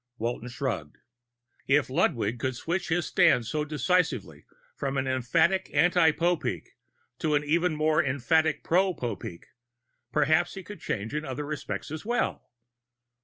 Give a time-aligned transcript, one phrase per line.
[0.17, 0.97] Walton shrugged.
[1.67, 6.69] If Ludwig could switch his stand so decisively from an emphatic anti Popeek
[7.19, 9.45] to an even more emphatic pro Popeek,
[10.11, 12.49] perhaps he could change in other respects as well.